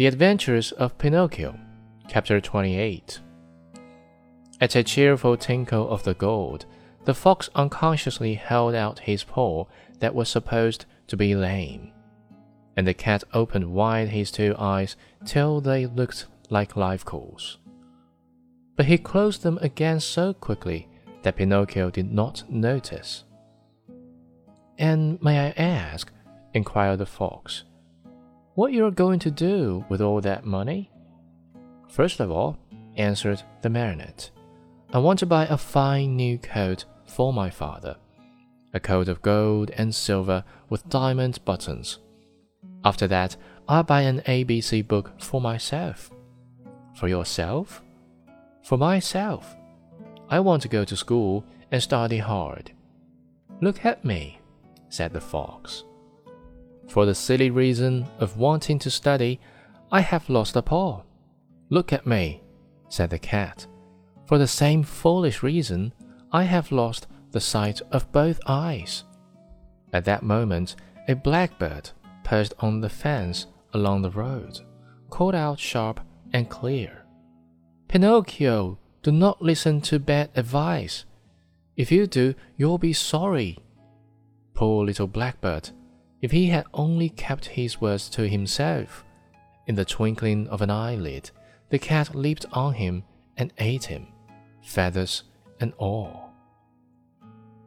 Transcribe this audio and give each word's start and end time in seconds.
The 0.00 0.06
Adventures 0.06 0.72
of 0.72 0.96
Pinocchio, 0.96 1.60
Chapter 2.08 2.40
28. 2.40 3.20
At 4.58 4.74
a 4.74 4.82
cheerful 4.82 5.36
tinkle 5.36 5.90
of 5.90 6.04
the 6.04 6.14
gold, 6.14 6.64
the 7.04 7.12
fox 7.12 7.50
unconsciously 7.54 8.32
held 8.32 8.74
out 8.74 9.00
his 9.00 9.24
paw 9.24 9.66
that 9.98 10.14
was 10.14 10.30
supposed 10.30 10.86
to 11.08 11.18
be 11.18 11.34
lame, 11.34 11.92
and 12.78 12.86
the 12.86 12.94
cat 12.94 13.24
opened 13.34 13.70
wide 13.70 14.08
his 14.08 14.30
two 14.30 14.54
eyes 14.58 14.96
till 15.26 15.60
they 15.60 15.84
looked 15.84 16.24
like 16.48 16.76
live 16.76 17.04
coals. 17.04 17.58
But 18.76 18.86
he 18.86 18.96
closed 18.96 19.42
them 19.42 19.58
again 19.60 20.00
so 20.00 20.32
quickly 20.32 20.88
that 21.24 21.36
Pinocchio 21.36 21.90
did 21.90 22.10
not 22.10 22.42
notice. 22.48 23.24
And 24.78 25.22
may 25.22 25.48
I 25.48 25.50
ask, 25.62 26.10
inquired 26.54 27.00
the 27.00 27.04
fox, 27.04 27.64
what 28.60 28.74
you're 28.74 28.90
going 28.90 29.18
to 29.18 29.30
do 29.30 29.82
with 29.88 30.02
all 30.02 30.20
that 30.20 30.44
money? 30.44 30.90
First 31.88 32.20
of 32.20 32.30
all, 32.30 32.58
answered 32.94 33.42
the 33.62 33.70
marionette, 33.70 34.30
I 34.92 34.98
want 34.98 35.18
to 35.20 35.24
buy 35.24 35.46
a 35.46 35.56
fine 35.56 36.14
new 36.14 36.36
coat 36.36 36.84
for 37.06 37.32
my 37.32 37.48
father, 37.48 37.96
a 38.74 38.78
coat 38.78 39.08
of 39.08 39.22
gold 39.22 39.70
and 39.78 39.94
silver 39.94 40.44
with 40.68 40.86
diamond 40.90 41.42
buttons. 41.46 42.00
After 42.84 43.06
that, 43.06 43.34
I'll 43.66 43.82
buy 43.82 44.02
an 44.02 44.20
ABC 44.26 44.86
book 44.86 45.12
for 45.18 45.40
myself. 45.40 46.10
For 46.96 47.08
yourself? 47.08 47.82
For 48.62 48.76
myself. 48.76 49.56
I 50.28 50.38
want 50.40 50.60
to 50.64 50.68
go 50.68 50.84
to 50.84 50.96
school 50.98 51.46
and 51.70 51.82
study 51.82 52.18
hard. 52.18 52.72
Look 53.62 53.86
at 53.86 54.04
me, 54.04 54.38
said 54.90 55.14
the 55.14 55.20
fox. 55.22 55.84
For 56.90 57.06
the 57.06 57.14
silly 57.14 57.50
reason 57.50 58.06
of 58.18 58.36
wanting 58.36 58.78
to 58.80 58.90
study, 58.90 59.40
I 59.92 60.00
have 60.00 60.28
lost 60.28 60.56
a 60.56 60.62
paw. 60.62 61.02
Look 61.68 61.92
at 61.92 62.06
me, 62.06 62.42
said 62.88 63.10
the 63.10 63.18
cat. 63.18 63.66
For 64.26 64.38
the 64.38 64.48
same 64.48 64.82
foolish 64.82 65.42
reason, 65.42 65.94
I 66.32 66.42
have 66.42 66.72
lost 66.72 67.06
the 67.30 67.40
sight 67.40 67.80
of 67.92 68.10
both 68.10 68.40
eyes. 68.46 69.04
At 69.92 70.04
that 70.06 70.24
moment, 70.24 70.74
a 71.06 71.14
blackbird 71.14 71.90
perched 72.24 72.54
on 72.58 72.80
the 72.80 72.88
fence 72.88 73.46
along 73.72 74.02
the 74.02 74.10
road 74.10 74.60
called 75.10 75.34
out 75.34 75.58
sharp 75.58 76.00
and 76.32 76.48
clear 76.48 77.00
Pinocchio, 77.88 78.78
do 79.02 79.10
not 79.10 79.42
listen 79.42 79.80
to 79.80 79.98
bad 79.98 80.30
advice. 80.36 81.04
If 81.76 81.90
you 81.90 82.06
do, 82.06 82.34
you'll 82.56 82.78
be 82.78 82.92
sorry. 82.92 83.58
Poor 84.54 84.84
little 84.84 85.08
blackbird, 85.08 85.70
if 86.20 86.30
he 86.30 86.48
had 86.48 86.66
only 86.74 87.08
kept 87.08 87.46
his 87.46 87.80
words 87.80 88.08
to 88.10 88.28
himself. 88.28 89.04
In 89.66 89.74
the 89.74 89.84
twinkling 89.84 90.48
of 90.48 90.62
an 90.62 90.70
eyelid, 90.70 91.30
the 91.68 91.78
cat 91.78 92.14
leaped 92.14 92.46
on 92.52 92.74
him 92.74 93.04
and 93.36 93.52
ate 93.58 93.84
him, 93.84 94.08
feathers 94.62 95.24
and 95.60 95.72
all. 95.78 96.32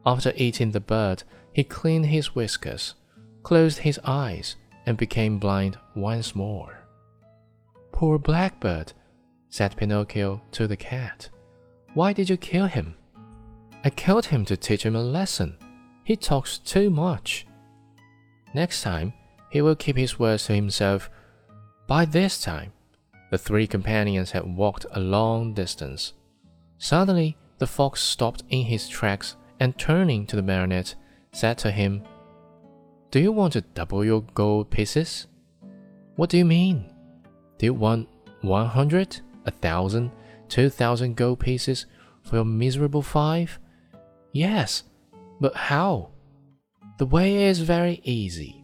After 0.06 0.34
eating 0.36 0.72
the 0.72 0.80
bird, 0.80 1.24
he 1.54 1.64
cleaned 1.64 2.08
his 2.08 2.36
whiskers, 2.36 2.96
closed 3.44 3.80
his 3.80 4.00
eyes, 4.04 4.56
and 4.86 4.98
became 4.98 5.40
blind 5.40 5.78
once 5.96 6.36
more. 6.36 6.80
Poor 7.92 8.20
blackbird, 8.20 8.92
said 9.50 9.78
Pinocchio 9.78 10.42
to 10.52 10.68
the 10.68 10.76
cat. 10.76 11.30
Why 11.94 12.12
did 12.12 12.30
you 12.30 12.38
kill 12.38 12.66
him? 12.66 12.96
I 13.86 13.90
killed 13.90 14.26
him 14.26 14.46
to 14.46 14.58
teach 14.58 14.84
him 14.84 14.96
a 14.96 15.02
lesson. 15.02 15.58
He 16.04 16.16
talks 16.16 16.58
too 16.58 16.90
much. 16.90 17.46
Next 18.54 18.82
time, 18.84 19.14
he 19.50 19.62
will 19.62 19.76
keep 19.76 19.98
his 19.98 20.20
words 20.20 20.46
to 20.46 20.54
himself. 20.54 21.10
By 21.88 22.06
this 22.06 22.42
time, 22.42 22.72
the 23.32 23.38
three 23.38 23.68
companions 23.68 24.32
had 24.32 24.56
walked 24.56 24.86
a 24.92 25.00
long 25.00 25.54
distance. 25.54 26.14
Suddenly, 26.78 27.38
the 27.58 27.68
fox 27.68 28.02
stopped 28.02 28.44
in 28.50 28.66
his 28.66 28.88
tracks 28.88 29.36
and 29.60 29.78
turning 29.78 30.26
to 30.28 30.36
the 30.36 30.42
marionette, 30.42 30.96
said 31.32 31.58
to 31.60 31.72
him, 31.72 32.04
Do 33.12 33.20
you 33.20 33.32
want 33.32 33.54
to 33.54 33.62
double 33.62 34.04
your 34.04 34.22
gold 34.34 34.70
pieces? 34.70 35.28
What 36.16 36.30
do 36.30 36.38
you 36.38 36.46
mean? 36.46 36.92
Do 37.58 37.66
you 37.66 37.74
want 37.74 38.10
one 38.42 38.68
hundred, 38.68 39.22
a 39.46 39.52
thousand, 39.52 40.12
two 40.50 40.70
thousand 40.70 41.16
gold 41.16 41.40
pieces 41.40 41.86
for 42.22 42.36
your 42.36 42.46
miserable 42.46 43.02
five? 43.02 43.60
Yes, 44.32 44.84
but 45.40 45.56
how? 45.56 46.10
The 46.98 47.06
way 47.08 47.46
is 47.46 47.60
very 47.60 48.02
easy. 48.04 48.64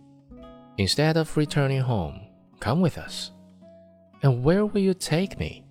Instead 0.78 1.17
of 1.17 1.35
returning 1.35 1.81
home, 1.81 2.22
come 2.59 2.79
with 2.79 2.97
us. 2.97 3.31
And 4.22 4.44
where 4.44 4.66
will 4.66 4.81
you 4.81 4.94
take 4.94 5.40
me? 5.40 5.66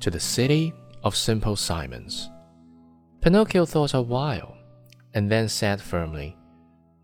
To 0.00 0.10
the 0.10 0.20
city 0.20 0.74
of 1.02 1.16
Simple 1.16 1.56
Simons. 1.56 2.30
Pinocchio 3.22 3.64
thought 3.64 3.94
a 3.94 4.02
while, 4.02 4.56
and 5.14 5.30
then 5.30 5.48
said 5.48 5.80
firmly, 5.80 6.36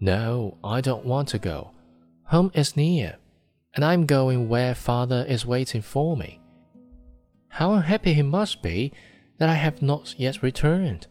No, 0.01 0.59
I 0.63 0.81
don't 0.81 1.05
want 1.05 1.29
to 1.29 1.39
go. 1.39 1.71
Home 2.25 2.51
is 2.55 2.77
near, 2.77 3.17
and 3.75 3.85
I'm 3.85 4.05
going 4.05 4.49
where 4.49 4.75
father 4.75 5.25
is 5.29 5.47
waiting 5.47 5.81
for 5.81 6.17
me. 6.17 6.41
How 7.49 7.73
unhappy 7.73 8.13
he 8.13 8.23
must 8.23 8.63
be 8.63 8.93
that 9.39 9.49
I 9.49 9.55
have 9.55 9.81
not 9.81 10.15
yet 10.19 10.43
returned. 10.43 11.07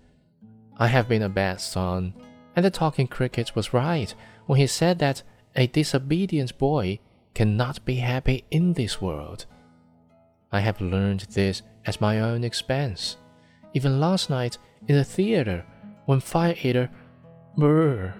I 0.78 0.88
have 0.88 1.10
been 1.10 1.24
a 1.24 1.30
bad 1.30 1.60
son, 1.60 2.14
and 2.58 2.66
the 2.66 2.72
talking 2.72 3.06
cricket 3.08 3.56
was 3.56 3.72
right 3.72 4.16
when 4.48 4.60
he 4.60 4.66
said 4.66 4.98
that 4.98 5.22
a 5.56 5.68
disobedient 5.68 6.58
boy 6.58 7.00
cannot 7.36 7.86
be 7.86 7.98
happy 7.98 8.46
in 8.50 8.74
this 8.74 9.00
world. 9.00 9.46
I 10.52 10.62
have 10.62 10.82
learned 10.82 11.28
this 11.32 11.62
at 11.86 12.02
my 12.02 12.20
own 12.20 12.44
expense. 12.44 13.18
Even 13.76 14.00
last 14.00 14.32
night 14.32 14.58
in 14.88 14.96
the 14.96 15.04
theater, 15.04 15.64
when 16.08 16.20
Fire 16.20 16.56
Eater, 16.64 16.90
brr, 17.56 18.16